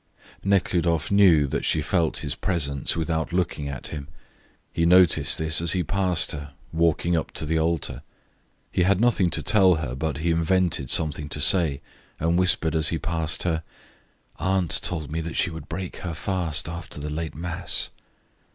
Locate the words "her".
6.31-6.53, 9.75-9.93, 13.43-13.61, 15.97-16.15